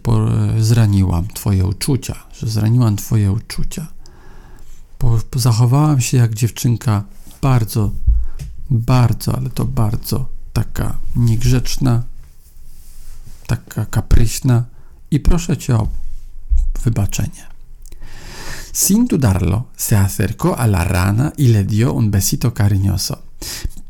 zraniłam, 0.60 1.27
twoje 1.27 1.65
uczucia, 1.65 2.15
że 2.33 2.48
zraniłam 2.48 2.95
twoje 2.95 3.31
uczucia. 3.31 3.88
Zachowałam 5.36 6.01
się 6.01 6.17
jak 6.17 6.33
dziewczynka 6.33 7.03
bardzo, 7.41 7.91
bardzo, 8.70 9.36
ale 9.38 9.50
to 9.50 9.65
bardzo 9.65 10.29
taka 10.53 10.98
niegrzeczna, 11.15 12.03
taka 13.48 13.86
kapryśna 13.86 14.63
i 15.12 15.20
proszę 15.20 15.58
cię 15.58 15.75
o 15.75 15.88
wybaczenie. 16.84 17.48
Sin 18.74 19.08
dudarlo, 19.08 19.63
se 19.77 20.00
acercó 20.00 20.58
a 20.58 20.65
la 20.65 20.84
rana 20.84 21.32
y 21.38 21.48
le 21.48 21.63
dio 21.63 21.93
un 21.93 22.12
besito 22.12 22.51
cariñoso. 22.51 23.17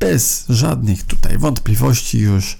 Bez 0.00 0.44
żadnych 0.48 1.04
tutaj 1.04 1.38
wątpliwości 1.38 2.18
już 2.18 2.58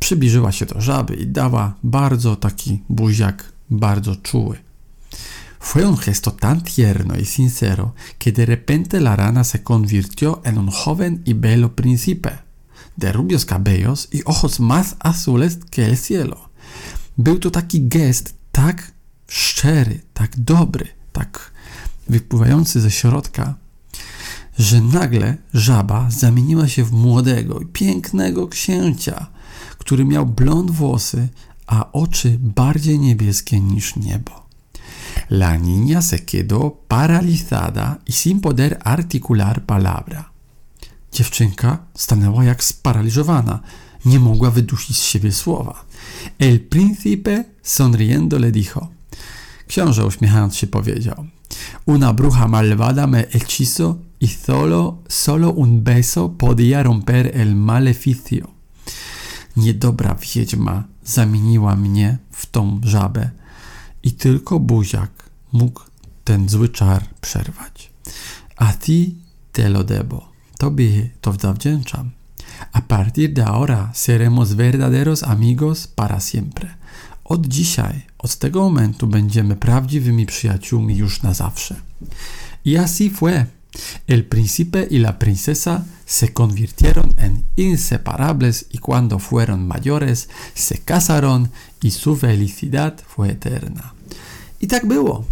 przybliżyła 0.00 0.52
się 0.52 0.66
do 0.66 0.80
żaby 0.80 1.14
i 1.14 1.26
dała 1.26 1.74
bardzo 1.82 2.36
taki 2.36 2.82
buziak, 2.88 3.52
bardzo 3.70 4.16
czuły. 4.16 4.58
Fue 5.64 5.86
un 5.86 5.96
gesto 5.96 6.32
tan 6.32 6.60
tierno 6.62 7.16
y 7.16 7.24
sincero 7.24 7.94
que 8.18 8.32
de 8.32 8.44
repente 8.44 9.00
la 9.00 9.16
rana 9.16 9.42
se 9.44 9.62
convirtió 9.62 10.42
en 10.44 10.58
un 10.58 10.70
joven 10.70 11.22
y 11.24 11.32
bello 11.32 11.74
príncipe, 11.74 12.32
de 12.96 13.12
rubios 13.12 13.46
cabellos 13.46 14.08
y 14.12 14.22
ojos 14.26 14.60
más 14.60 14.96
azules 14.98 15.60
que 15.70 15.86
el 15.86 15.96
cielo. 15.96 16.50
Był 17.16 17.38
to 17.38 17.50
taki 17.50 17.88
gest 17.88 18.34
tak 18.50 18.92
szczery, 19.28 20.00
tak 20.12 20.36
dobry, 20.36 20.88
tak 21.12 21.52
wypływający 22.08 22.80
ze 22.80 22.90
środka, 22.90 23.54
że 24.58 24.80
nagle 24.80 25.36
żaba 25.54 26.10
zamieniła 26.10 26.68
się 26.68 26.84
w 26.84 26.92
młodego 26.92 27.60
i 27.60 27.66
pięknego 27.66 28.48
księcia, 28.48 29.26
który 29.78 30.04
miał 30.04 30.26
blond 30.26 30.70
włosy, 30.70 31.28
a 31.66 31.92
oczy 31.92 32.38
bardziej 32.40 32.98
niebieskie 32.98 33.60
niż 33.60 33.96
niebo. 33.96 34.41
La 35.30 35.56
niña 35.56 36.02
se 36.02 36.24
quedó 36.24 36.80
paralizada 36.88 37.98
y 38.06 38.12
sin 38.12 38.40
poder 38.40 38.78
articular 38.84 39.64
palabra. 39.66 40.32
Dziewczynka 41.12 41.78
stanęła 41.94 42.44
jak 42.44 42.64
sparaliżowana, 42.64 43.60
nie 44.04 44.20
mogła 44.20 44.50
wydusić 44.50 44.96
z 44.96 45.02
siebie 45.02 45.32
słowa. 45.32 45.84
El 46.38 46.60
príncipe 46.60 47.44
sonriendo 47.62 48.38
le 48.38 48.52
dijo. 48.52 48.88
Książę 49.66 50.06
uśmiechając 50.06 50.56
się 50.56 50.66
powiedział: 50.66 51.24
Una 51.86 52.12
bruja 52.12 52.48
malvada 52.48 53.06
me 53.06 53.24
hechizo 53.30 53.96
y 54.20 54.28
solo, 54.28 54.98
solo 55.08 55.50
un 55.50 55.82
beso 55.82 56.28
podía 56.28 56.82
romper 56.82 57.30
el 57.34 57.54
maleficio. 57.54 58.48
Niedobra 59.56 60.14
wiedźma 60.14 60.84
zamieniła 61.04 61.76
mnie 61.76 62.18
w 62.30 62.46
tą 62.46 62.80
żabę 62.84 63.30
i 64.02 64.12
tylko 64.12 64.60
buziak 64.60 65.10
mógł 65.52 65.80
ten 66.24 66.48
zły 66.48 66.68
czar 66.68 67.04
przerwać. 67.20 67.90
A 68.56 68.72
ti 68.72 69.14
te 69.52 69.68
lo 69.68 69.84
debo. 69.84 70.28
Tobie 70.58 71.08
to 71.20 71.32
zawdzięczam. 71.32 72.10
A 72.72 72.80
partir 72.80 73.32
de 73.32 73.44
ahora 73.44 73.90
seremos 73.94 74.52
verdaderos 74.52 75.22
amigos 75.22 75.86
para 75.86 76.20
siempre. 76.20 76.68
Od 77.24 77.46
dzisiaj, 77.46 78.02
od 78.18 78.36
tego 78.36 78.60
momentu 78.60 79.06
będziemy 79.06 79.56
prawdziwymi 79.56 80.26
przyjaciółmi 80.26 80.96
już 80.96 81.22
na 81.22 81.34
zawsze. 81.34 81.74
Y 82.66 82.78
así 82.78 83.10
fue. 83.10 83.46
El 84.06 84.24
príncipe 84.24 84.86
y 84.90 84.98
la 84.98 85.18
princesa 85.18 85.84
se 86.04 86.32
convirtieron 86.32 87.14
en 87.16 87.44
inseparables 87.56 88.66
y 88.70 88.78
cuando 88.78 89.18
fueron 89.18 89.66
mayores 89.66 90.28
se 90.54 90.78
casaron 90.78 91.48
y 91.84 91.90
su 91.90 92.16
felicidad 92.16 93.02
fue 93.02 93.28
eterna. 93.28 93.92
I 94.60 94.66
tak 94.66 94.86
było. 94.86 95.24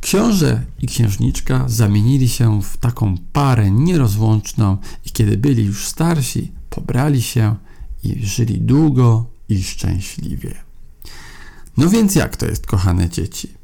Książę 0.00 0.62
i 0.82 0.86
księżniczka 0.86 1.64
zamienili 1.68 2.28
się 2.28 2.62
w 2.62 2.76
taką 2.76 3.18
parę 3.32 3.70
nierozłączną 3.70 4.76
i 5.06 5.10
kiedy 5.10 5.36
byli 5.36 5.64
już 5.64 5.86
starsi, 5.86 6.52
pobrali 6.70 7.22
się 7.22 7.56
i 8.02 8.26
żyli 8.26 8.60
długo 8.60 9.26
i 9.48 9.62
szczęśliwie. 9.62 10.54
No 11.76 11.88
więc 11.88 12.14
jak 12.14 12.36
to 12.36 12.46
jest, 12.46 12.66
kochane 12.66 13.08
dzieci? 13.08 13.54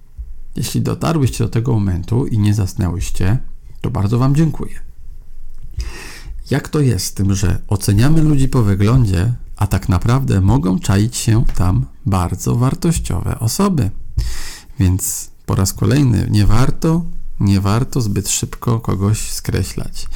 Jeśli 0.57 0.83
dotarłyście 0.83 1.45
do 1.45 1.51
tego 1.51 1.73
momentu 1.73 2.27
i 2.27 2.39
nie 2.39 2.55
zasnęłyście, 2.55 3.39
to 3.81 3.91
bardzo 3.91 4.19
Wam 4.19 4.35
dziękuję. 4.35 4.81
Jak 6.51 6.69
to 6.69 6.81
jest 6.81 7.07
z 7.07 7.15
tym, 7.15 7.35
że 7.35 7.59
oceniamy 7.69 8.23
ludzi 8.23 8.49
po 8.49 8.63
wyglądzie, 8.63 9.33
a 9.57 9.67
tak 9.67 9.89
naprawdę 9.89 10.41
mogą 10.41 10.79
czaić 10.79 11.17
się 11.17 11.45
tam 11.55 11.87
bardzo 12.07 12.57
wartościowe 12.57 13.39
osoby? 13.39 13.91
Więc 14.79 15.31
po 15.47 15.55
raz 15.55 15.73
kolejny 15.73 16.29
nie 16.31 16.47
warto, 16.47 17.05
nie 17.41 17.61
warto 17.61 18.01
zbyt 18.01 18.29
szybko 18.29 18.81
kogoś 18.81 19.31
skreślać. 19.31 20.07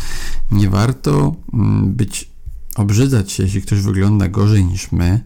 Nie 0.50 0.70
warto 0.70 1.34
mm, 1.54 1.94
być, 1.94 2.30
obrzydzać 2.76 3.32
się, 3.32 3.42
jeśli 3.42 3.62
ktoś 3.62 3.80
wygląda 3.80 4.28
gorzej 4.28 4.64
niż 4.64 4.92
my, 4.92 5.24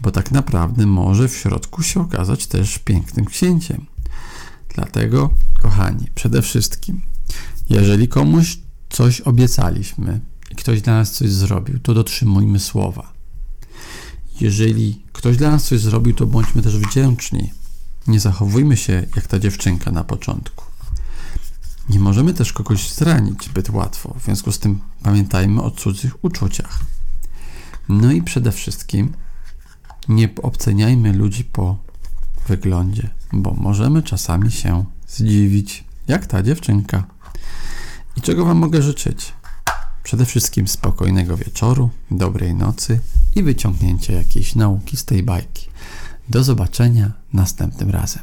bo 0.00 0.10
tak 0.10 0.30
naprawdę 0.30 0.86
może 0.86 1.28
w 1.28 1.36
środku 1.36 1.82
się 1.82 2.00
okazać 2.00 2.46
też 2.46 2.78
pięknym 2.78 3.24
księciem. 3.24 3.86
Dlatego, 4.74 5.30
kochani, 5.62 6.06
przede 6.14 6.42
wszystkim, 6.42 7.00
jeżeli 7.70 8.08
komuś 8.08 8.58
coś 8.90 9.20
obiecaliśmy 9.20 10.20
i 10.50 10.54
ktoś 10.54 10.82
dla 10.82 10.94
nas 10.94 11.12
coś 11.12 11.30
zrobił, 11.30 11.78
to 11.78 11.94
dotrzymujmy 11.94 12.60
słowa. 12.60 13.12
Jeżeli 14.42 15.02
ktoś 15.12 15.36
dla 15.36 15.50
nas 15.50 15.64
coś 15.64 15.80
zrobił, 15.80 16.14
to 16.14 16.26
bądźmy 16.26 16.62
też 16.62 16.78
wdzięczni. 16.78 17.52
Nie 18.06 18.20
zachowujmy 18.20 18.76
się 18.76 19.06
jak 19.16 19.26
ta 19.26 19.38
dziewczynka 19.38 19.90
na 19.90 20.04
początku. 20.04 20.64
Nie 21.88 22.00
możemy 22.00 22.34
też 22.34 22.52
kogoś 22.52 22.90
zranić 22.90 23.44
zbyt 23.44 23.70
łatwo, 23.70 24.14
w 24.20 24.24
związku 24.24 24.52
z 24.52 24.58
tym 24.58 24.80
pamiętajmy 25.02 25.62
o 25.62 25.70
cudzych 25.70 26.24
uczuciach. 26.24 26.80
No 27.88 28.12
i 28.12 28.22
przede 28.22 28.52
wszystkim 28.52 29.12
nie 30.08 30.28
obceniajmy 30.42 31.12
ludzi 31.12 31.44
po 31.44 31.76
wyglądzie, 32.48 33.10
bo 33.32 33.54
możemy 33.54 34.02
czasami 34.02 34.52
się 34.52 34.84
zdziwić, 35.08 35.84
jak 36.08 36.26
ta 36.26 36.42
dziewczynka. 36.42 37.04
I 38.16 38.20
czego 38.20 38.44
Wam 38.44 38.58
mogę 38.58 38.82
życzyć? 38.82 39.32
Przede 40.02 40.26
wszystkim 40.26 40.68
spokojnego 40.68 41.36
wieczoru, 41.36 41.90
dobrej 42.10 42.54
nocy 42.54 43.00
i 43.36 43.42
wyciągnięcia 43.42 44.12
jakiejś 44.12 44.54
nauki 44.54 44.96
z 44.96 45.04
tej 45.04 45.22
bajki. 45.22 45.66
Do 46.28 46.44
zobaczenia 46.44 47.12
następnym 47.32 47.90
razem. 47.90 48.22